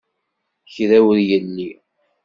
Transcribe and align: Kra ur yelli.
Kra 0.73 0.97
ur 1.11 1.17
yelli. 1.27 1.71